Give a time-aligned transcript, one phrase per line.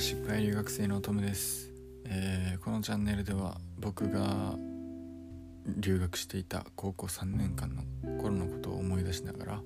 [0.00, 1.70] 失敗留学生のトムです、
[2.06, 4.56] えー、このチャンネルでは僕が
[5.66, 7.82] 留学していた高校3年間の
[8.16, 9.60] 頃のことを思い出しながら、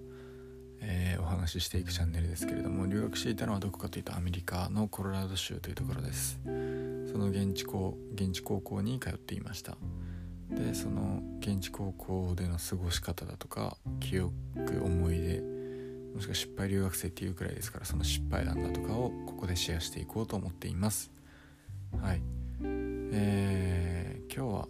[0.81, 6.41] えー、お話ししていくチャンネルですけれども留学していたのはどこかというとアメリカのコロラド州というところです。
[7.13, 9.77] その現地校現地高校に通っていました。
[10.51, 14.33] でその現地高校での過ごし方だとか記憶
[14.83, 15.54] 思い出
[16.15, 21.11] もしくは失敗留学生っていうくらいですからその失敗談だとかをここでシェアしていこうと思っています。
[22.01, 22.23] はい。
[22.63, 24.69] えー、今日は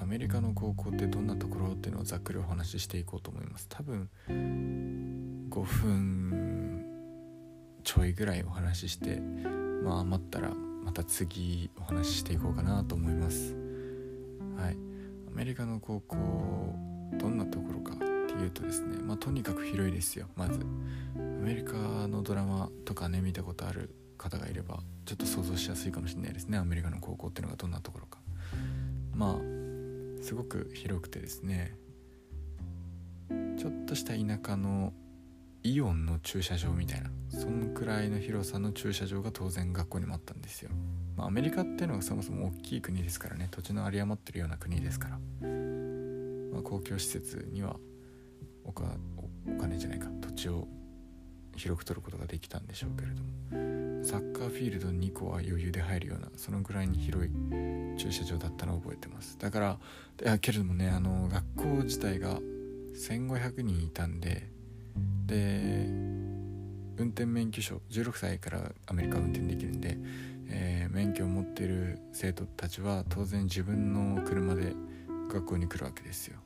[0.00, 3.66] アメリカの高校ってどんなところっていうのをざっくりお話ししていこうと思います。
[3.68, 6.84] 多分5分
[7.82, 9.20] ちょいぐらいお話しして
[9.82, 10.50] まあ余ったら
[10.84, 13.56] また次お話ししていこうかなと思います。
[14.56, 14.76] はい。
[15.26, 16.16] アメリカの高校
[17.18, 18.07] どんなところか
[18.38, 20.60] いうとですねまあとにかく広いですよまず。
[21.16, 21.72] アメリカ
[22.08, 28.18] のドラマとかね見たことある方がいればちょっと想像しやすいかもしれないですねアメリカの高校っていうのがどんなところか。
[29.14, 29.58] まあ
[30.22, 31.74] すごく広くてですね
[33.56, 34.92] ちょっとした田舎の
[35.62, 40.70] イオンの駐車場みたいなそのくらいの広さの駐車場が当然学校にもあったんですよ、
[41.16, 47.76] まあ、アメリカっていうのがそもそも大きい国ですからね土地の有り余ってるような国ですから、まあ、公共施設には
[48.76, 50.66] おお金じゃないか土地を
[51.56, 53.78] 広く取ることができたんでしょうけれども。
[54.04, 57.30] サッカーフィールド2個は余裕で入るようなそのぐらいに広い
[57.98, 59.36] 駐車場だったのを覚えてます。
[59.38, 59.78] だから
[60.22, 62.38] いやけれどもねあの学校自体が
[62.94, 64.48] 1500人いたんで
[65.26, 65.86] で
[66.96, 69.98] 運転免許証16歳からアメリカ運転できるんで、
[70.48, 74.74] えー、免許を持ってる生徒たちは当然自分の車で
[75.28, 76.38] 学校に来るわけですよ。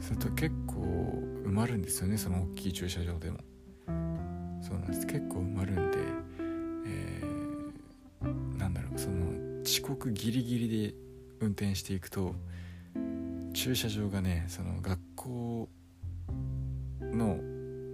[0.00, 3.38] すると結構埋まるんですよねその大きい駐車場でも。
[4.62, 5.06] そうなんです。
[5.06, 5.98] 結構埋まるんで、
[6.86, 10.94] えー、なんだろうその遅刻ギリギリで
[11.40, 12.34] 運転していくと
[13.52, 15.68] 駐車場がねその学校
[17.00, 17.38] の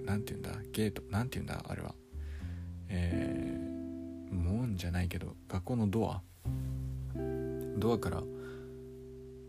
[0.04, 1.94] 何て言うんだゲート何て言うんだあれは。
[2.90, 6.22] えー、門じゃないけど学校のドア。
[7.78, 8.22] ドアから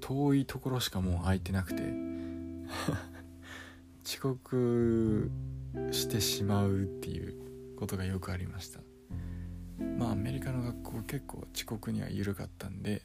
[0.01, 1.83] 遠いところしかもう開いてなくて。
[4.05, 5.31] 遅刻
[5.91, 7.35] してしまうっていう
[7.77, 8.79] ことがよくありました。
[9.97, 13.03] まあアメリカの学校結構遅刻には緩かったんで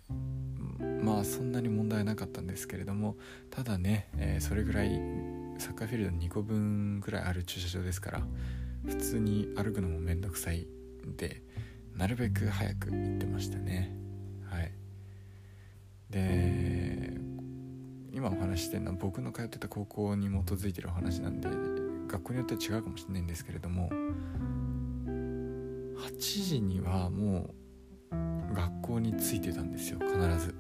[1.03, 3.17] まあそんなに問題なかったんですけれども
[3.51, 4.91] ただね、えー、それぐらい
[5.59, 8.23] サッカーフィールド2個分ぐらいある駐車場ですから
[8.87, 10.67] 普通に歩くのもめんどくさい
[11.07, 11.43] んで
[11.97, 13.95] なるべく早く行ってましたね。
[14.51, 14.73] はい。
[16.11, 16.84] で
[18.15, 21.49] 今お話してるのは僕の通ってた高校に基づいてるお話なんで
[22.09, 23.91] 学校によっては違うかもしれないんですけれども
[25.09, 27.51] 8時にはも
[28.13, 30.55] う学校に着いてたんですよ必ず。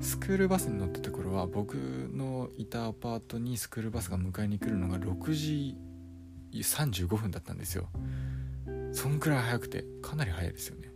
[0.00, 5.76] スクールバスに乗ったところは僕のいたアパートにスクールバスが迎えに来るのが6時
[6.52, 7.88] 35分だったんですよ。
[8.92, 10.90] そんくらい早くてかなり早いですよね。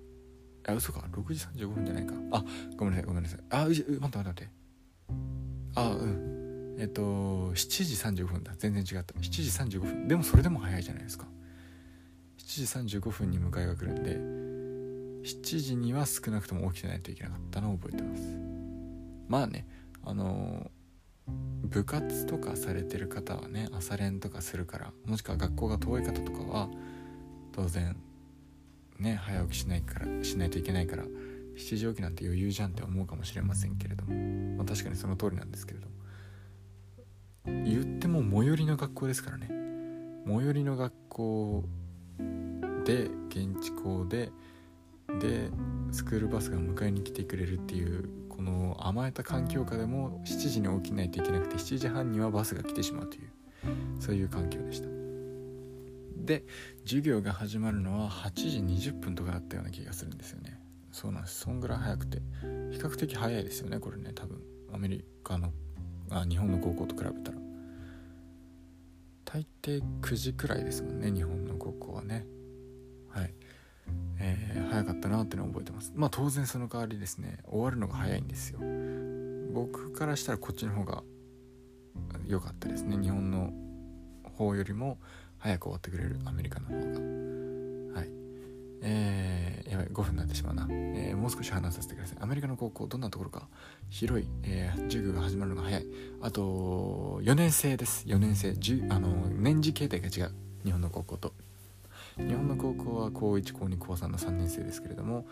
[0.71, 1.05] あ、嘘か。
[1.13, 2.15] 6時35分じゃないか。
[2.33, 2.45] あ、
[2.77, 3.41] ごめんなさい、ごめんなさい。
[3.51, 4.49] あ、う待って待って待って。
[5.75, 6.77] あ、うん。
[6.79, 8.53] えっと、7時35分だ。
[8.59, 9.15] 全然違った。
[9.15, 10.09] 7時35分。
[10.09, 11.27] でもそれでも早いじゃないですか。
[12.39, 14.17] 7時35分に迎えが来るんで、
[15.29, 18.23] 7時には少なくとも起きてないといけなかったのを覚えてます。
[19.29, 19.67] まあね、
[20.05, 20.71] あの
[21.63, 26.69] 部活とかされてる方はね朝練とかするからもしくは学校が遠い方とかは
[27.53, 27.97] 当然
[29.01, 31.05] ね早起きしないからしないといけないから
[31.57, 34.15] 7時起きなんて余裕じゃんって思うかもしれませんけれども、
[34.57, 35.91] まあ、確かにその通りなんですけれども。
[37.47, 39.49] 言っても最寄りの学校ですからね。
[40.27, 41.65] 最寄りの学校
[42.85, 44.31] で現地校で
[45.21, 45.51] で
[45.91, 53.31] スクールバスが迎えに来てくれるっていうこの甘えた環境下でも7時に起きないといけなくて7時半にはバスが来てしまうという
[53.99, 55.00] そういう環境でした。
[56.25, 56.45] で
[56.85, 60.59] 授業が始まるのは8時20分とかだったような気がするんですよね。
[60.93, 61.41] そうなんです。
[61.41, 62.19] そんぐらい早くて。
[62.73, 64.13] 比較的早いですよねこれね。
[64.15, 64.41] 多分
[64.73, 65.53] アメリカの
[66.11, 67.39] あ日本の高校と比べたら。
[69.25, 72.27] 大抵9時くらいですもんね日本の高校はね。
[73.09, 73.35] はい。
[74.19, 75.93] えー、早かったなってのを覚えてます。
[75.95, 77.39] まあ当然その代わりですね。
[77.49, 78.59] 終わるのが早いんですよ。
[79.53, 81.03] 僕からしたらこっちの方が
[82.27, 82.97] 良かったですね。
[82.97, 83.53] 日本の
[84.37, 84.99] 方よりも
[85.41, 86.81] 早く終わってくれるアメリカの方が。
[88.01, 88.09] はい。
[88.83, 92.19] えー、やばい5分になってしまうな、えー、もう少し話させてください。
[92.21, 93.49] アメリカの高校どんなところか。
[93.89, 95.87] 広い、えー、授業が始まるのが早い。
[96.23, 98.07] あと4年生です。
[98.07, 98.51] 4年生。
[98.91, 100.33] あの年次形態が違う。
[100.65, 101.33] 日本の高校と。
[102.17, 105.27] 日本の高校は高1高2高3の3年生ですけれども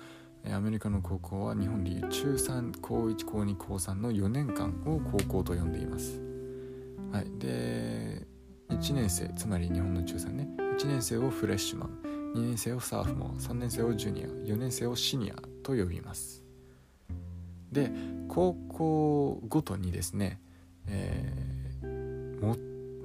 [0.51, 6.21] アメリカの高校は日本でいう中3高1高2高3の4年間を高校と呼んでいます。
[7.13, 8.27] はい、で
[8.71, 10.49] 1年生つまり日本の中3ね。
[10.59, 11.99] 1年生をフレッシュマン。
[12.35, 14.27] 2年生をサーフモア3年生をジュニア。
[14.27, 16.43] 4年生をシニアと呼びます。
[17.73, 17.91] で
[18.29, 20.41] 高校ごとにですね、
[20.87, 22.57] えー、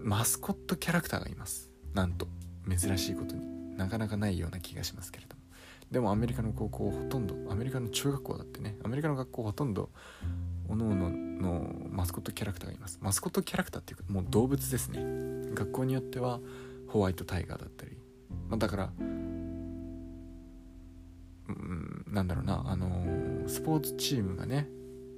[0.01, 1.71] マスコットキャラクターがいます。
[1.93, 2.27] なんと
[2.69, 3.53] 珍しいことに。
[3.77, 5.41] なかなかないような気がしますけれども。
[5.91, 9.89] でもアメリカの高校ほとんどアメリカの中学校だってねアメリカの学校ほとんど
[10.67, 12.99] 各々のマスコットキャラクターがいます。
[13.01, 15.53] マスコットキャラクターっていうかもう動物ですね。
[15.55, 16.41] 学校によっては
[16.89, 17.97] ホワイトタイガーだったり、
[18.49, 18.91] まあ、だから
[21.47, 22.61] うんなんだろうな。
[22.65, 24.67] あのー、スポーツチームがね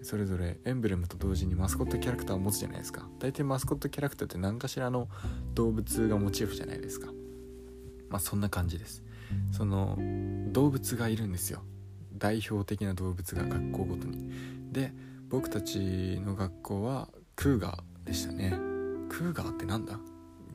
[0.04, 3.10] それぞれエンブレムと同時にマスコットキャラクターを持つじゃないですか。
[3.18, 5.08] 大体マスコットキャラクターって何かしらの
[5.56, 7.08] 動物がモチーフじゃないですか。
[8.10, 9.04] まあそんな感じです。
[9.52, 9.98] その
[10.52, 11.64] 動物がいるんですよ。
[12.16, 14.30] 代表的な動物が学校ごとに。
[14.72, 14.94] で
[15.36, 18.52] 僕たちの学校はクーガーでしたね。
[19.10, 20.00] クーガーってなんだ？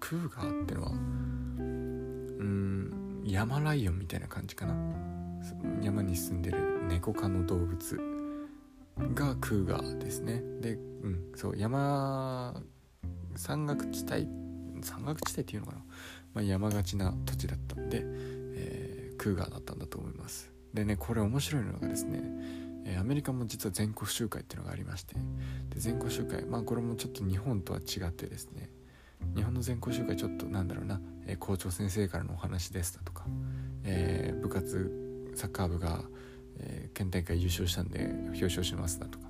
[0.01, 4.75] クーガーってのはうん山ライオンみたいな感じかな。
[5.83, 8.01] 山に住んでる猫科の動物
[9.15, 10.43] がクーガーですね。
[10.63, 12.63] でうんそう山
[13.37, 14.27] 山岳地帯
[14.83, 15.79] 山岳地帯っていうのかな、
[16.33, 20.51] まあ、山がちな土地だったんで、えー、クーガーだったんだと思います。
[20.73, 22.23] でねこれ面白いのがですね
[22.85, 28.71] えアメリカも実は全国集会っていうのがありましてで全国集会まあこれもちょっと日本とは違ってですね
[29.35, 33.25] 日本の全校集会ちょっとなんだろうな、えー、校長先生からのお話ですだとか、
[33.85, 36.03] えー、部活サッカー部が、
[36.59, 39.27] えー、県大会優勝したんで表彰しますだとか、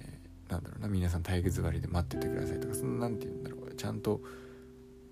[0.00, 4.20] えー、なんだろうな皆さん体育座りで待っててくださいとかそのなんて言うんだろうちゃんと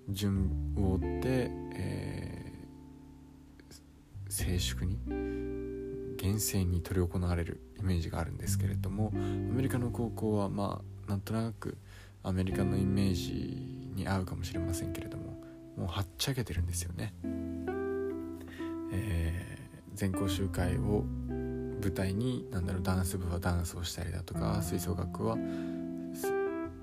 [0.09, 4.97] 順を追って、えー、静粛に
[6.19, 11.77] 厳正に執り行われるイメージがあるんですけれどもアメリカの高校はまあなんとなく
[12.23, 15.41] アメリカのイメージに合うかもしれませんけれども
[15.77, 17.13] もうはっちゃけてるんですよね。
[18.91, 21.05] えー、全校集会を
[21.81, 25.37] 舞台に何だろうダンス部はダンスをしたりだとか吹奏楽は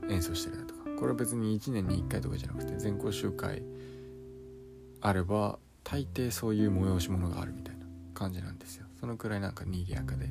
[0.09, 3.63] 演奏したりだとかこれは別に1年に1回とかじゃなくて全校集会
[5.03, 7.66] あれば大抵そういう催し物があるみたいな
[8.27, 8.87] 感じなんですよ。
[8.99, 10.27] そのくらいなんか賑やかで。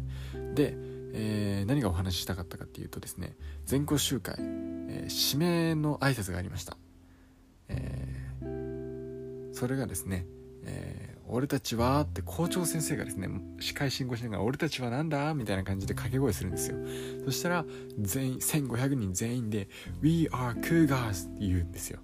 [0.53, 0.77] で、
[1.18, 6.77] えー、何がお話ししたかったかっていうとですね全校集会、えー、指名の挨拶がありました、
[7.69, 10.25] えー、それがですね、
[10.65, 13.30] え、俺たちはって校長先生がですね
[13.62, 16.77] 司会進行しながら俺たちはなんだみたいな感じで掛け声するんですよ。
[17.24, 17.65] そしたら
[17.97, 19.69] 全員1500人全員で
[20.01, 22.00] We are Cougars って言うんですよ。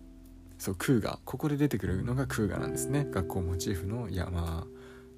[0.57, 3.07] そうクーガーここで出てくるのがクーガーなんですね。
[3.11, 4.65] 学校モチーフの山。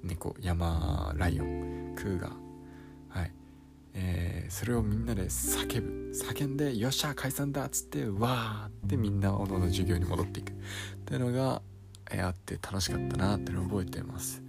[0.04, 2.32] 猫山ライオンクーガー。
[3.08, 3.32] はい。
[3.94, 6.12] えー、それをみんなで叫ぶ。
[6.14, 10.52] 叫んで「よっしゃ解散だ」っつってわーってみんなおのの授業に戻っていく。
[10.52, 10.54] っ
[11.06, 11.62] ていうのが、
[12.10, 14.42] えー、あって楽しかったなってのを覚えてます。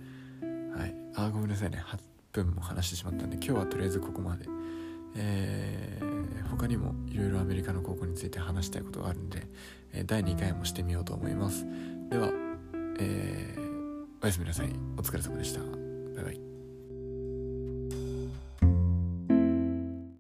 [0.76, 0.96] はい。
[1.16, 1.82] あごめんなさいね。
[1.86, 2.00] 8
[2.34, 4.46] 分も話してしまったんで今日はとりあえずここまで。
[5.18, 9.48] えー、他にもいろいろアメリカの高校について話したいことがあるんで、
[9.94, 11.66] えー、第2回もしてみようと思います。
[12.10, 12.32] では、
[13.00, 13.65] えー、
[14.22, 14.68] おやすみなさい。
[14.98, 15.60] お疲れ様でした。
[15.60, 16.45] バイバイ。